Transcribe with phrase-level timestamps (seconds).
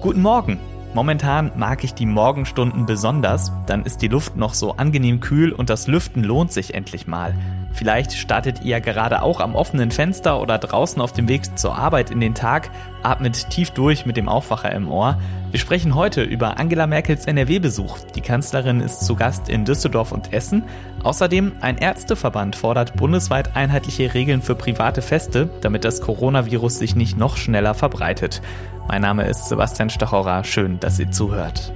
[0.00, 0.60] Guten Morgen!
[0.94, 5.68] Momentan mag ich die Morgenstunden besonders, dann ist die Luft noch so angenehm kühl und
[5.68, 7.34] das Lüften lohnt sich endlich mal.
[7.72, 12.10] Vielleicht startet ihr gerade auch am offenen Fenster oder draußen auf dem Weg zur Arbeit
[12.10, 12.70] in den Tag,
[13.02, 15.18] atmet tief durch mit dem Aufwacher im Ohr.
[15.50, 17.98] Wir sprechen heute über Angela Merkels NRW-Besuch.
[18.14, 20.62] Die Kanzlerin ist zu Gast in Düsseldorf und Essen.
[21.02, 27.18] Außerdem ein Ärzteverband fordert bundesweit einheitliche Regeln für private Feste, damit das Coronavirus sich nicht
[27.18, 28.40] noch schneller verbreitet.
[28.88, 30.44] Mein Name ist Sebastian Stachorer.
[30.44, 31.72] Schön, dass ihr zuhört.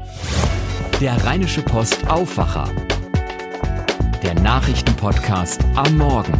[1.00, 2.68] Der Rheinische Post Aufwacher.
[4.22, 6.32] Der Nachrichtenpodcast am Morgen.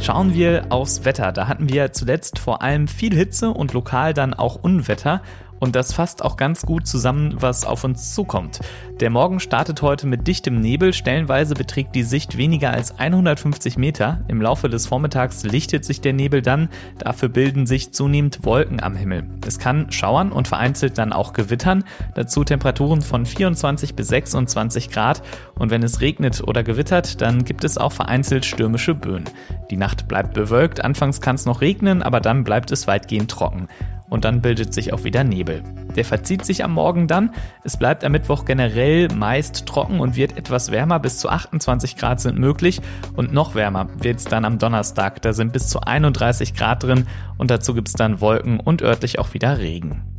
[0.00, 1.32] Schauen wir aufs Wetter.
[1.32, 5.22] Da hatten wir zuletzt vor allem viel Hitze und lokal dann auch Unwetter.
[5.58, 8.60] Und das fasst auch ganz gut zusammen, was auf uns zukommt.
[9.00, 10.92] Der Morgen startet heute mit dichtem Nebel.
[10.92, 14.20] Stellenweise beträgt die Sicht weniger als 150 Meter.
[14.28, 16.68] Im Laufe des Vormittags lichtet sich der Nebel dann.
[16.98, 19.24] Dafür bilden sich zunehmend Wolken am Himmel.
[19.46, 21.84] Es kann schauern und vereinzelt dann auch gewittern.
[22.14, 25.22] Dazu Temperaturen von 24 bis 26 Grad.
[25.58, 29.24] Und wenn es regnet oder gewittert, dann gibt es auch vereinzelt stürmische Böen.
[29.70, 30.84] Die Nacht bleibt bewölkt.
[30.84, 33.68] Anfangs kann es noch regnen, aber dann bleibt es weitgehend trocken
[34.08, 35.62] und dann bildet sich auch wieder Nebel.
[35.94, 37.30] Der verzieht sich am Morgen dann.
[37.64, 40.98] Es bleibt am Mittwoch generell meist trocken und wird etwas wärmer.
[40.98, 42.80] Bis zu 28 Grad sind möglich
[43.14, 45.22] und noch wärmer wird es dann am Donnerstag.
[45.22, 47.06] Da sind bis zu 31 Grad drin
[47.38, 50.15] und dazu gibt es dann Wolken und örtlich auch wieder Regen.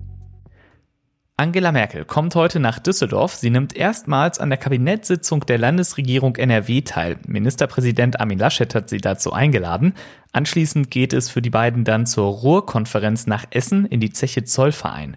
[1.40, 3.36] Angela Merkel kommt heute nach Düsseldorf.
[3.36, 7.20] Sie nimmt erstmals an der Kabinettssitzung der Landesregierung NRW teil.
[7.28, 9.94] Ministerpräsident Armin Laschet hat sie dazu eingeladen.
[10.32, 15.16] Anschließend geht es für die beiden dann zur Ruhrkonferenz nach Essen in die Zeche Zollverein.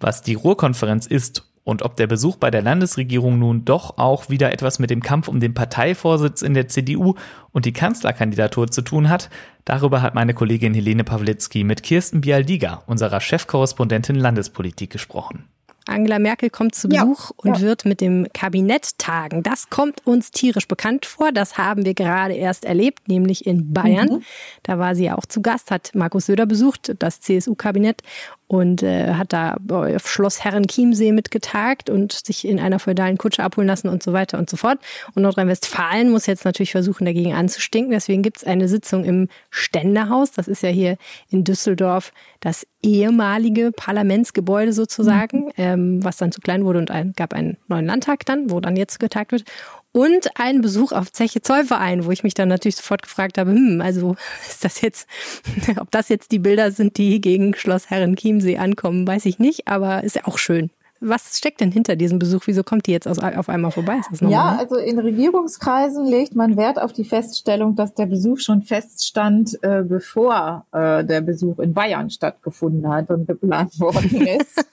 [0.00, 4.50] Was die Ruhrkonferenz ist und ob der Besuch bei der Landesregierung nun doch auch wieder
[4.54, 7.12] etwas mit dem Kampf um den Parteivorsitz in der CDU
[7.52, 9.28] und die Kanzlerkandidatur zu tun hat,
[9.66, 15.44] darüber hat meine Kollegin Helene Pawlitzki mit Kirsten Bialdiga, unserer Chefkorrespondentin Landespolitik, gesprochen.
[15.88, 17.60] Angela Merkel kommt zu Besuch ja, und ja.
[17.60, 19.42] wird mit dem Kabinett tagen.
[19.42, 21.32] Das kommt uns tierisch bekannt vor.
[21.32, 24.08] Das haben wir gerade erst erlebt, nämlich in Bayern.
[24.08, 24.22] Mhm.
[24.62, 28.02] Da war sie ja auch zu Gast, hat Markus Söder besucht, das CSU-Kabinett
[28.48, 33.68] und äh, hat da auf Schloss Herrenchiemsee mitgetagt und sich in einer feudalen Kutsche abholen
[33.68, 34.78] lassen und so weiter und so fort.
[35.14, 37.92] Und Nordrhein-Westfalen muss jetzt natürlich versuchen, dagegen anzustinken.
[37.92, 40.32] Deswegen gibt es eine Sitzung im Ständerhaus.
[40.32, 40.96] Das ist ja hier
[41.30, 45.52] in Düsseldorf das ehemalige Parlamentsgebäude sozusagen, mhm.
[45.58, 48.76] ähm, was dann zu klein wurde und ein, gab einen neuen Landtag dann, wo dann
[48.76, 49.44] jetzt getagt wird
[49.92, 53.80] und einen Besuch auf Zeche Zollverein, wo ich mich dann natürlich sofort gefragt habe, hm,
[53.80, 54.16] also
[54.48, 55.08] ist das jetzt,
[55.80, 60.04] ob das jetzt die Bilder sind, die gegen Schloss Herrenchiemsee ankommen, weiß ich nicht, aber
[60.04, 60.70] ist ja auch schön.
[61.00, 62.42] Was steckt denn hinter diesem Besuch?
[62.46, 64.00] Wieso kommt die jetzt auf einmal vorbei?
[64.22, 69.62] ja, also in Regierungskreisen legt man Wert auf die Feststellung, dass der Besuch schon feststand,
[69.62, 74.66] äh, bevor äh, der Besuch in Bayern stattgefunden hat und geplant worden ist.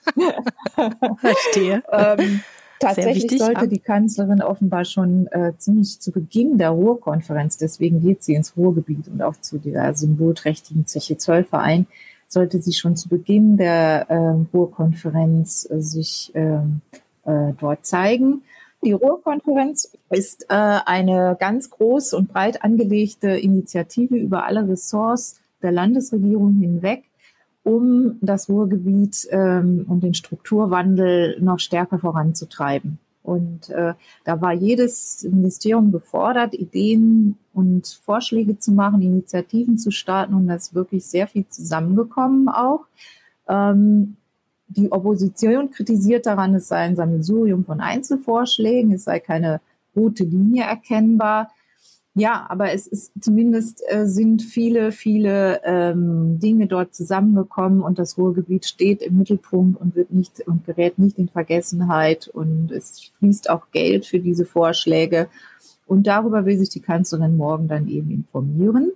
[1.20, 1.84] Verstehe.
[1.92, 2.40] ähm,
[2.78, 3.66] Tatsächlich wichtig, sollte ja.
[3.66, 9.08] die Kanzlerin offenbar schon äh, ziemlich zu Beginn der Ruhrkonferenz, deswegen geht sie ins Ruhrgebiet
[9.08, 11.86] und auch zu der symbolträchtigen Zeche Zollverein,
[12.28, 16.80] sollte sie schon zu Beginn der äh, Ruhrkonferenz äh, sich ähm,
[17.24, 18.42] äh, dort zeigen.
[18.84, 25.72] Die Ruhrkonferenz ist äh, eine ganz groß und breit angelegte Initiative über alle Ressorts der
[25.72, 27.04] Landesregierung hinweg,
[27.66, 33.00] um das Ruhrgebiet ähm, und den Strukturwandel noch stärker voranzutreiben.
[33.24, 33.94] Und äh,
[34.24, 40.34] da war jedes Ministerium gefordert, Ideen und Vorschläge zu machen, Initiativen zu starten.
[40.34, 42.84] Und da ist wirklich sehr viel zusammengekommen auch.
[43.48, 44.16] Ähm,
[44.68, 49.60] die Opposition kritisiert daran, es sei ein Sammelsurium von Einzelvorschlägen, es sei keine
[49.96, 51.50] rote Linie erkennbar.
[52.18, 58.16] Ja, aber es ist zumindest äh, sind viele, viele ähm, Dinge dort zusammengekommen und das
[58.16, 63.50] Ruhrgebiet steht im Mittelpunkt und wird nicht und gerät nicht in Vergessenheit und es fließt
[63.50, 65.28] auch Geld für diese Vorschläge.
[65.86, 68.92] Und darüber will sich die Kanzlerin morgen dann eben informieren.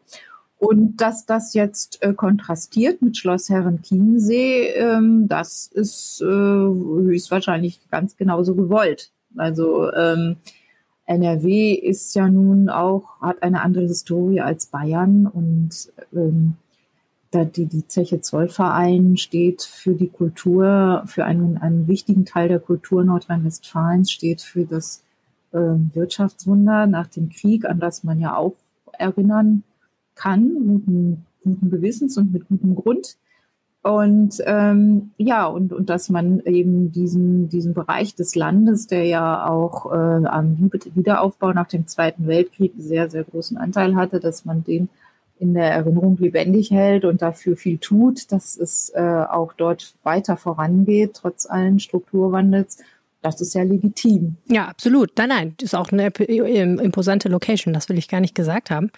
[0.56, 8.16] Und dass das jetzt äh, kontrastiert mit Schloss Herrenchiemsee, ähm, das ist äh, höchstwahrscheinlich ganz
[8.16, 9.10] genauso gewollt.
[9.36, 10.36] Also ähm,
[11.10, 16.54] NRW ist ja nun auch, hat eine andere Historie als Bayern und ähm,
[17.32, 22.60] da die, die Zeche Zollverein steht für die Kultur, für einen, einen wichtigen Teil der
[22.60, 25.02] Kultur Nordrhein-Westfalens, steht für das
[25.50, 28.54] äh, Wirtschaftswunder nach dem Krieg, an das man ja auch
[28.92, 29.64] erinnern
[30.14, 33.16] kann, guten, guten Gewissens und mit gutem Grund.
[33.82, 39.48] Und ähm, ja, und, und dass man eben diesen, diesen Bereich des Landes, der ja
[39.48, 44.64] auch äh, am Wiederaufbau nach dem Zweiten Weltkrieg sehr, sehr großen Anteil hatte, dass man
[44.64, 44.90] den
[45.38, 50.36] in der Erinnerung lebendig hält und dafür viel tut, dass es äh, auch dort weiter
[50.36, 52.78] vorangeht, trotz allen Strukturwandels.
[53.22, 54.36] Das ist ja legitim.
[54.46, 55.12] Ja, absolut.
[55.16, 58.90] Nein, nein, ist auch eine imposante Location, das will ich gar nicht gesagt haben.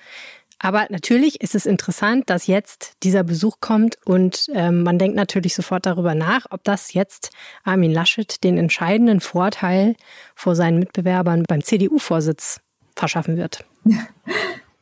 [0.64, 5.56] Aber natürlich ist es interessant, dass jetzt dieser Besuch kommt und ähm, man denkt natürlich
[5.56, 7.30] sofort darüber nach, ob das jetzt
[7.64, 9.96] Armin Laschet den entscheidenden Vorteil
[10.36, 12.60] vor seinen Mitbewerbern beim CDU-Vorsitz
[12.94, 13.64] verschaffen wird.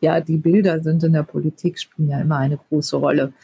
[0.02, 3.34] Ja, die Bilder sind in der Politik, spielen ja immer eine große Rolle.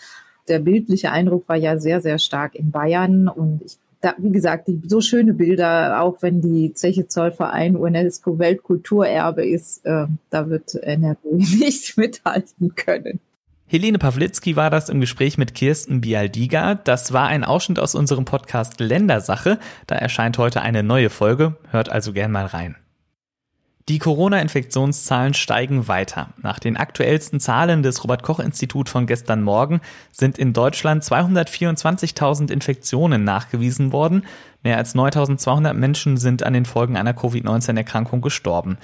[0.48, 4.69] Der bildliche Eindruck war ja sehr, sehr stark in Bayern und ich da, wie gesagt,
[4.69, 10.75] die, so schöne Bilder, auch wenn die Zeche Zollverein UNESCO Weltkulturerbe ist, äh, da wird
[10.75, 13.20] NRW nicht mithalten können.
[13.69, 16.76] Helene Pawlitzki war das im Gespräch mit Kirsten Bialdiga.
[16.76, 19.58] Das war ein Ausschnitt aus unserem Podcast Ländersache.
[19.88, 21.56] Da erscheint heute eine neue Folge.
[21.70, 22.76] Hört also gern mal rein.
[23.88, 26.30] Die Corona-Infektionszahlen steigen weiter.
[26.42, 29.80] Nach den aktuellsten Zahlen des Robert Koch Institut von gestern Morgen
[30.10, 34.24] sind in Deutschland 224.000 Infektionen nachgewiesen worden.
[34.64, 38.78] Mehr als 9.200 Menschen sind an den Folgen einer Covid-19-Erkrankung gestorben.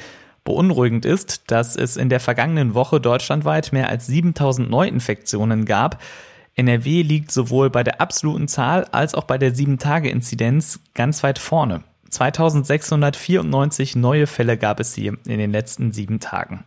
[0.44, 6.00] Beunruhigend ist, dass es in der vergangenen Woche deutschlandweit mehr als 7000 Neuinfektionen gab.
[6.54, 11.82] NRW liegt sowohl bei der absoluten Zahl als auch bei der 7-Tage-Inzidenz ganz weit vorne.
[12.12, 16.64] 2694 neue Fälle gab es hier in den letzten sieben Tagen.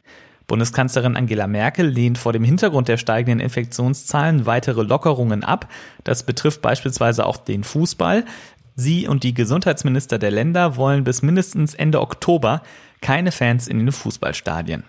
[0.48, 5.70] Bundeskanzlerin Angela Merkel lehnt vor dem Hintergrund der steigenden Infektionszahlen weitere Lockerungen ab.
[6.04, 8.26] Das betrifft beispielsweise auch den Fußball.
[8.76, 12.62] Sie und die Gesundheitsminister der Länder wollen bis mindestens Ende Oktober
[13.02, 14.84] keine Fans in den Fußballstadien.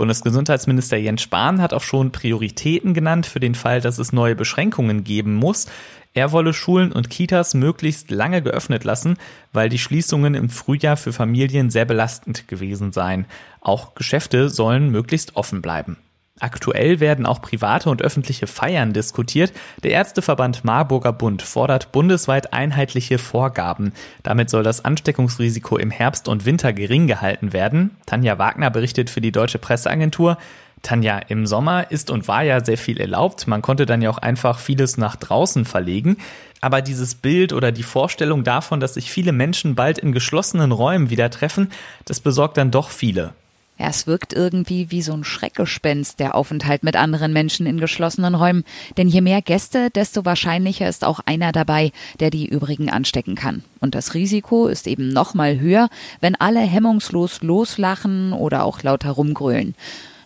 [0.00, 5.04] Bundesgesundheitsminister Jens Spahn hat auch schon Prioritäten genannt für den Fall, dass es neue Beschränkungen
[5.04, 5.66] geben muss.
[6.14, 9.18] Er wolle Schulen und Kitas möglichst lange geöffnet lassen,
[9.52, 13.26] weil die Schließungen im Frühjahr für Familien sehr belastend gewesen seien.
[13.60, 15.98] Auch Geschäfte sollen möglichst offen bleiben.
[16.40, 19.52] Aktuell werden auch private und öffentliche Feiern diskutiert.
[19.82, 23.92] Der Ärzteverband Marburger Bund fordert bundesweit einheitliche Vorgaben.
[24.22, 27.96] Damit soll das Ansteckungsrisiko im Herbst und Winter gering gehalten werden.
[28.06, 30.38] Tanja Wagner berichtet für die Deutsche Presseagentur.
[30.82, 33.46] Tanja, im Sommer ist und war ja sehr viel erlaubt.
[33.46, 36.16] Man konnte dann ja auch einfach vieles nach draußen verlegen.
[36.62, 41.10] Aber dieses Bild oder die Vorstellung davon, dass sich viele Menschen bald in geschlossenen Räumen
[41.10, 41.70] wieder treffen,
[42.06, 43.34] das besorgt dann doch viele.
[43.80, 48.34] Ja, es wirkt irgendwie wie so ein Schreckgespenst, der Aufenthalt mit anderen Menschen in geschlossenen
[48.34, 48.64] Räumen.
[48.98, 51.90] Denn je mehr Gäste, desto wahrscheinlicher ist auch einer dabei,
[52.20, 53.64] der die übrigen anstecken kann.
[53.80, 55.88] Und das Risiko ist eben noch mal höher,
[56.20, 59.74] wenn alle hemmungslos loslachen oder auch lauter rumgrölen.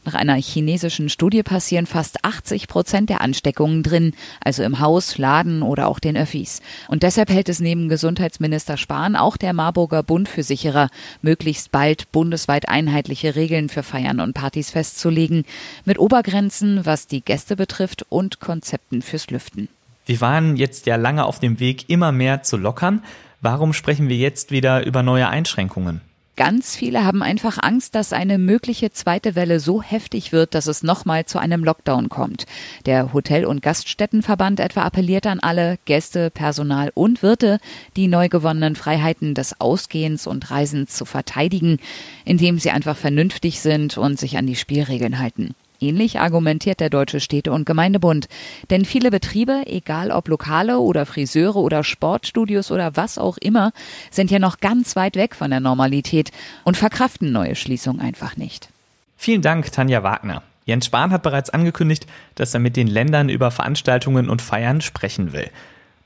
[0.05, 4.13] Nach einer chinesischen Studie passieren fast 80 Prozent der Ansteckungen drin,
[4.45, 6.61] also im Haus, Laden oder auch den Öffis.
[6.89, 10.91] Und deshalb hält es neben Gesundheitsminister Spahn auch der Marburger Bund für sicherer,
[11.23, 15.47] möglichst bald bundesweit einheitliche Regeln für Feiern und Partys festzulegen,
[15.87, 19.69] mit Obergrenzen, was die Gäste betrifft und Konzepten fürs Lüften.
[20.05, 23.03] Wir waren jetzt ja lange auf dem Weg, immer mehr zu lockern.
[23.41, 26.03] Warum sprechen wir jetzt wieder über neue Einschränkungen?
[26.37, 30.83] Ganz viele haben einfach Angst, dass eine mögliche zweite Welle so heftig wird, dass es
[30.83, 32.47] nochmal zu einem Lockdown kommt.
[32.87, 37.61] Der Hotel- und Gaststättenverband etwa appelliert an alle Gäste, Personal und Wirte,
[37.95, 41.79] die neu gewonnenen Freiheiten des Ausgehens und Reisens zu verteidigen,
[42.25, 45.55] indem sie einfach vernünftig sind und sich an die Spielregeln halten.
[45.85, 48.29] Ähnlich argumentiert der Deutsche Städte- und Gemeindebund.
[48.71, 53.73] Denn viele Betriebe, egal ob Lokale oder Friseure oder Sportstudios oder was auch immer,
[54.11, 56.31] sind ja noch ganz weit weg von der Normalität
[56.65, 58.71] und verkraften neue Schließungen einfach nicht.
[59.19, 60.43] Vielen Dank, Tanja Wagner.
[60.65, 65.35] Jens Spahn hat bereits angekündigt, dass er mit den Ländern über Veranstaltungen und Feiern sprechen
[65.35, 65.51] will.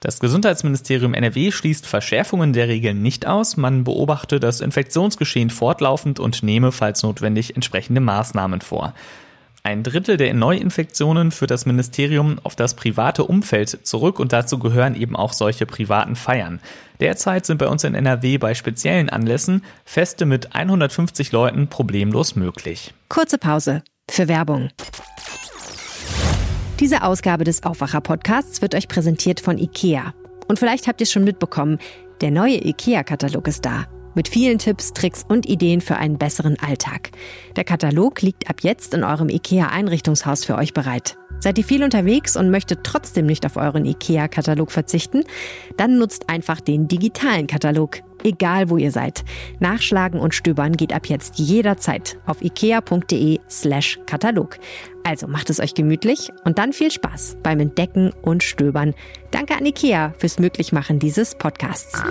[0.01, 3.57] Das Gesundheitsministerium NRW schließt Verschärfungen der Regeln nicht aus.
[3.57, 8.95] Man beobachte das Infektionsgeschehen fortlaufend und nehme, falls notwendig, entsprechende Maßnahmen vor.
[9.63, 14.95] Ein Drittel der Neuinfektionen führt das Ministerium auf das private Umfeld zurück und dazu gehören
[14.95, 16.61] eben auch solche privaten Feiern.
[17.01, 22.95] Derzeit sind bei uns in NRW bei speziellen Anlässen Feste mit 150 Leuten problemlos möglich.
[23.09, 24.71] Kurze Pause für Werbung.
[26.81, 30.15] Diese Ausgabe des Aufwacher-Podcasts wird euch präsentiert von IKEA.
[30.47, 31.79] Und vielleicht habt ihr es schon mitbekommen,
[32.21, 33.87] der neue IKEA-Katalog ist da
[34.19, 37.13] mit vielen Tipps, Tricks und Ideen für einen besseren Alltag.
[37.55, 41.17] Der Katalog liegt ab jetzt in eurem IKEA-Einrichtungshaus für euch bereit.
[41.39, 45.23] Seid ihr viel unterwegs und möchtet trotzdem nicht auf euren IKEA-Katalog verzichten?
[45.77, 48.01] Dann nutzt einfach den digitalen Katalog.
[48.25, 49.25] Egal wo ihr seid.
[49.61, 54.59] Nachschlagen und stöbern geht ab jetzt jederzeit auf ikea.de slash Katalog.
[55.05, 58.95] Also macht es euch gemütlich und dann viel Spaß beim Entdecken und Stöbern.
[59.31, 62.03] Danke an Ikea fürs Möglichmachen dieses Podcasts.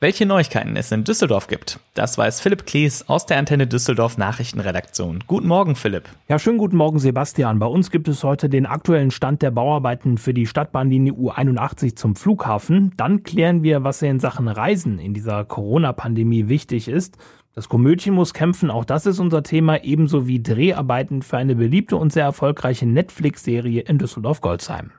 [0.00, 5.24] Welche Neuigkeiten es in Düsseldorf gibt, das weiß Philipp Klees aus der Antenne Düsseldorf Nachrichtenredaktion.
[5.26, 6.04] Guten Morgen, Philipp.
[6.28, 7.58] Ja, schönen guten Morgen, Sebastian.
[7.58, 12.14] Bei uns gibt es heute den aktuellen Stand der Bauarbeiten für die Stadtbahnlinie U81 zum
[12.14, 12.92] Flughafen.
[12.96, 17.16] Dann klären wir, was in Sachen Reisen in dieser Corona-Pandemie wichtig ist.
[17.56, 21.96] Das Komödien muss kämpfen, auch das ist unser Thema, ebenso wie Dreharbeiten für eine beliebte
[21.96, 24.92] und sehr erfolgreiche Netflix-Serie in Düsseldorf-Goldsheim.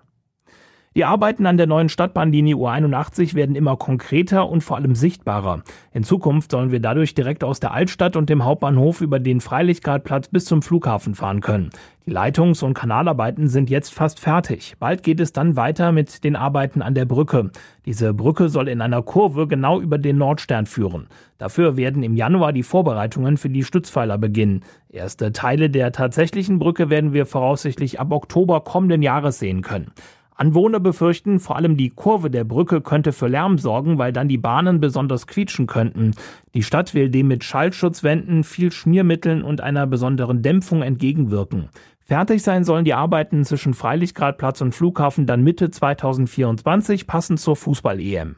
[0.99, 5.63] Die Arbeiten an der neuen Stadtbahnlinie U81 werden immer konkreter und vor allem sichtbarer.
[5.93, 10.27] In Zukunft sollen wir dadurch direkt aus der Altstadt und dem Hauptbahnhof über den Freilichtgradplatz
[10.27, 11.69] bis zum Flughafen fahren können.
[12.05, 14.73] Die Leitungs- und Kanalarbeiten sind jetzt fast fertig.
[14.77, 17.51] Bald geht es dann weiter mit den Arbeiten an der Brücke.
[17.85, 21.07] Diese Brücke soll in einer Kurve genau über den Nordstern führen.
[21.37, 24.65] Dafür werden im Januar die Vorbereitungen für die Stützpfeiler beginnen.
[24.89, 29.91] Erste Teile der tatsächlichen Brücke werden wir voraussichtlich ab Oktober kommenden Jahres sehen können.
[30.39, 34.37] Anwohner befürchten, vor allem die Kurve der Brücke könnte für Lärm sorgen, weil dann die
[34.37, 36.15] Bahnen besonders quietschen könnten.
[36.53, 41.69] Die Stadt will dem mit Schallschutzwänden, viel Schmiermitteln und einer besonderen Dämpfung entgegenwirken.
[41.99, 48.37] Fertig sein sollen die Arbeiten zwischen Freilichtgradplatz und Flughafen dann Mitte 2024, passend zur Fußball-EM.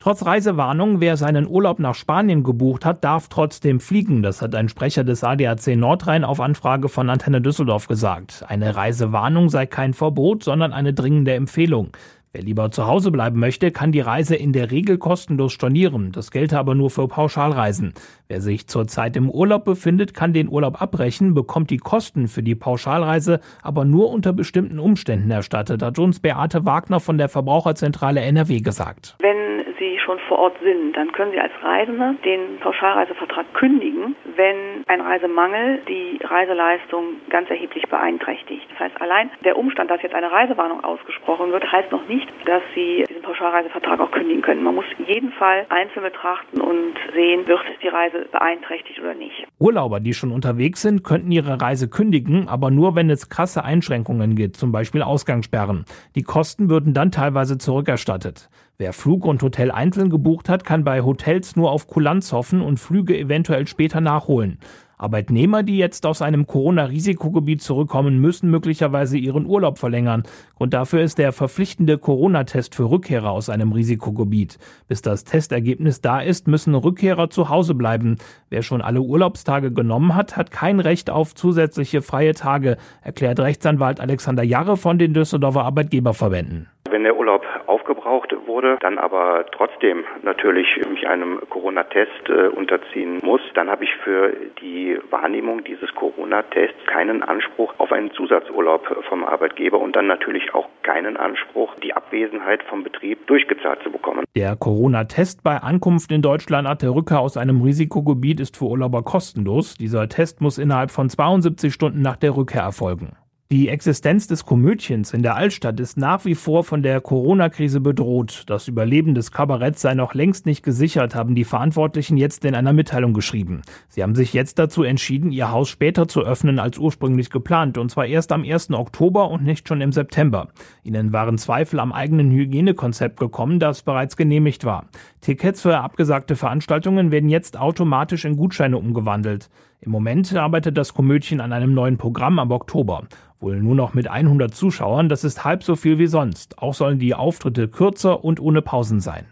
[0.00, 4.22] Trotz Reisewarnung, wer seinen Urlaub nach Spanien gebucht hat, darf trotzdem fliegen.
[4.22, 8.44] Das hat ein Sprecher des ADAC Nordrhein auf Anfrage von Antenne Düsseldorf gesagt.
[8.46, 11.90] Eine Reisewarnung sei kein Verbot, sondern eine dringende Empfehlung.
[12.30, 16.12] Wer lieber zu Hause bleiben möchte, kann die Reise in der Regel kostenlos stornieren.
[16.12, 17.94] Das gelte aber nur für Pauschalreisen.
[18.28, 22.54] Wer sich zurzeit im Urlaub befindet, kann den Urlaub abbrechen, bekommt die Kosten für die
[22.54, 28.60] Pauschalreise aber nur unter bestimmten Umständen erstattet, hat uns Beate Wagner von der Verbraucherzentrale NRW
[28.60, 29.16] gesagt.
[29.20, 34.84] Wenn Sie schon vor Ort sind, dann können Sie als Reisende den Pauschalreisevertrag kündigen, wenn
[34.86, 38.66] ein Reisemangel die Reiseleistung ganz erheblich beeinträchtigt.
[38.70, 42.62] Das heißt, allein der Umstand, dass jetzt eine Reisewarnung ausgesprochen wird, heißt noch nicht, dass
[42.74, 44.62] Sie diesen Pauschalreisevertrag auch kündigen können.
[44.62, 49.46] Man muss jeden Fall einzeln betrachten und sehen, wird die Reise beeinträchtigt oder nicht.
[49.58, 54.34] Urlauber, die schon unterwegs sind, könnten ihre Reise kündigen, aber nur wenn es krasse Einschränkungen
[54.34, 55.84] gibt, zum Beispiel Ausgangssperren.
[56.14, 58.48] Die Kosten würden dann teilweise zurückerstattet.
[58.80, 62.78] Wer Flug und Hotel einzeln gebucht hat, kann bei Hotels nur auf Kulanz hoffen und
[62.78, 64.58] Flüge eventuell später nachholen.
[64.96, 70.22] Arbeitnehmer, die jetzt aus einem Corona-Risikogebiet zurückkommen, müssen möglicherweise ihren Urlaub verlängern.
[70.54, 74.58] Grund dafür ist der verpflichtende Corona-Test für Rückkehrer aus einem Risikogebiet.
[74.86, 78.18] Bis das Testergebnis da ist, müssen Rückkehrer zu Hause bleiben.
[78.48, 83.98] Wer schon alle Urlaubstage genommen hat, hat kein Recht auf zusätzliche freie Tage, erklärt Rechtsanwalt
[83.98, 86.68] Alexander Jarre von den Düsseldorfer Arbeitgeberverbänden.
[86.90, 93.40] Wenn der Urlaub aufgebraucht wurde, dann aber trotzdem natürlich mich einem Corona-Test äh, unterziehen muss,
[93.54, 99.78] dann habe ich für die Wahrnehmung dieses Corona-Tests keinen Anspruch auf einen Zusatzurlaub vom Arbeitgeber
[99.78, 104.24] und dann natürlich auch keinen Anspruch, die Abwesenheit vom Betrieb durchgezahlt zu bekommen.
[104.36, 109.02] Der Corona-Test bei Ankunft in Deutschland nach der Rückkehr aus einem Risikogebiet ist für Urlauber
[109.02, 109.74] kostenlos.
[109.74, 113.16] Dieser Test muss innerhalb von 72 Stunden nach der Rückkehr erfolgen.
[113.50, 118.42] Die Existenz des Komödchens in der Altstadt ist nach wie vor von der Corona-Krise bedroht.
[118.46, 122.74] Das Überleben des Kabaretts sei noch längst nicht gesichert, haben die Verantwortlichen jetzt in einer
[122.74, 123.62] Mitteilung geschrieben.
[123.88, 127.90] Sie haben sich jetzt dazu entschieden, ihr Haus später zu öffnen als ursprünglich geplant, und
[127.90, 128.72] zwar erst am 1.
[128.72, 130.48] Oktober und nicht schon im September.
[130.82, 134.90] Ihnen waren Zweifel am eigenen Hygienekonzept gekommen, das bereits genehmigt war.
[135.22, 139.48] Tickets für abgesagte Veranstaltungen werden jetzt automatisch in Gutscheine umgewandelt.
[139.80, 143.04] Im Moment arbeitet das Komödchen an einem neuen Programm ab Oktober.
[143.38, 146.58] Wohl nur noch mit 100 Zuschauern, das ist halb so viel wie sonst.
[146.58, 149.26] Auch sollen die Auftritte kürzer und ohne Pausen sein.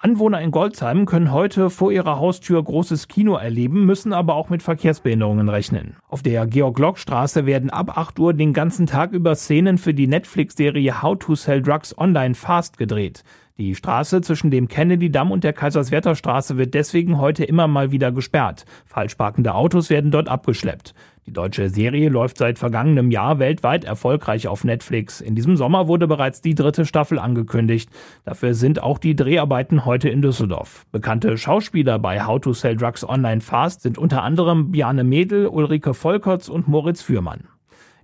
[0.00, 4.62] Anwohner in Goldsheim können heute vor ihrer Haustür großes Kino erleben, müssen aber auch mit
[4.62, 5.96] Verkehrsbehinderungen rechnen.
[6.06, 11.02] Auf der Georg-Lock-Straße werden ab 8 Uhr den ganzen Tag über Szenen für die Netflix-Serie
[11.02, 13.24] How to Sell Drugs Online Fast gedreht.
[13.60, 18.12] Die Straße zwischen dem Kennedy-Damm und der Kaiserswerther Straße wird deswegen heute immer mal wieder
[18.12, 18.64] gesperrt.
[18.86, 20.94] Falsch parkende Autos werden dort abgeschleppt.
[21.26, 25.20] Die deutsche Serie läuft seit vergangenem Jahr weltweit erfolgreich auf Netflix.
[25.20, 27.90] In diesem Sommer wurde bereits die dritte Staffel angekündigt.
[28.24, 30.86] Dafür sind auch die Dreharbeiten heute in Düsseldorf.
[30.92, 35.94] Bekannte Schauspieler bei How to Sell Drugs Online Fast sind unter anderem Biane Mädel, Ulrike
[35.94, 37.48] Volkerts und Moritz Fürmann.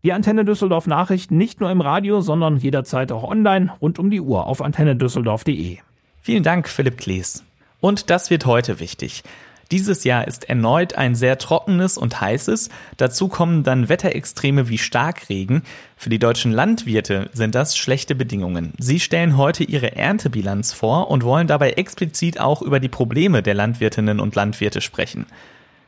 [0.04, 4.20] Die Antenne Düsseldorf Nachrichten nicht nur im Radio, sondern jederzeit auch online rund um die
[4.20, 5.78] Uhr auf antennedüsseldorf.de.
[6.20, 7.42] Vielen Dank, Philipp Klees.
[7.80, 9.23] Und das wird heute wichtig.
[9.70, 12.68] Dieses Jahr ist erneut ein sehr trockenes und heißes.
[12.99, 15.62] Dazu kommen dann Wetterextreme wie Starkregen.
[15.96, 18.75] Für die deutschen Landwirte sind das schlechte Bedingungen.
[18.78, 23.54] Sie stellen heute ihre Erntebilanz vor und wollen dabei explizit auch über die Probleme der
[23.54, 25.25] Landwirtinnen und Landwirte sprechen.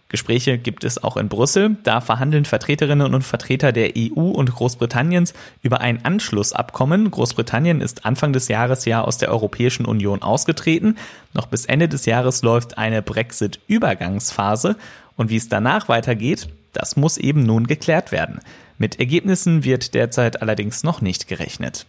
[0.09, 1.77] Gespräche gibt es auch in Brüssel.
[1.83, 7.11] Da verhandeln Vertreterinnen und Vertreter der EU und Großbritanniens über ein Anschlussabkommen.
[7.11, 10.97] Großbritannien ist Anfang des Jahres ja aus der Europäischen Union ausgetreten.
[11.35, 14.77] Noch bis Ende des Jahres läuft eine Brexit-Übergangsphase.
[15.17, 18.41] Und wie es danach weitergeht, das muss eben nun geklärt werden.
[18.79, 21.87] Mit Ergebnissen wird derzeit allerdings noch nicht gerechnet.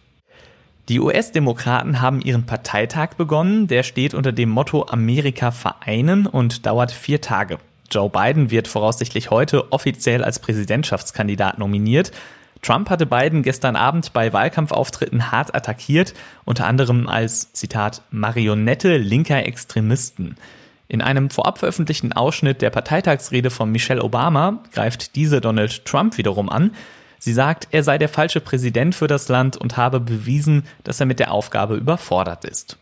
[0.88, 3.68] Die US-Demokraten haben ihren Parteitag begonnen.
[3.68, 7.58] Der steht unter dem Motto Amerika vereinen und dauert vier Tage.
[7.90, 12.12] Joe Biden wird voraussichtlich heute offiziell als Präsidentschaftskandidat nominiert.
[12.62, 16.14] Trump hatte Biden gestern Abend bei Wahlkampfauftritten hart attackiert,
[16.44, 20.36] unter anderem als, Zitat, Marionette linker Extremisten.
[20.88, 26.48] In einem vorab veröffentlichten Ausschnitt der Parteitagsrede von Michelle Obama greift diese Donald Trump wiederum
[26.48, 26.72] an.
[27.18, 31.06] Sie sagt, er sei der falsche Präsident für das Land und habe bewiesen, dass er
[31.06, 32.78] mit der Aufgabe überfordert ist.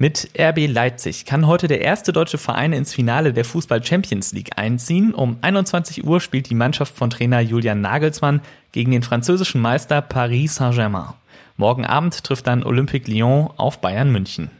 [0.00, 4.52] Mit RB Leipzig kann heute der erste deutsche Verein ins Finale der Fußball Champions League
[4.54, 5.12] einziehen.
[5.12, 8.40] Um 21 Uhr spielt die Mannschaft von Trainer Julian Nagelsmann
[8.70, 11.14] gegen den französischen Meister Paris Saint-Germain.
[11.56, 14.52] Morgen Abend trifft dann Olympique Lyon auf Bayern München.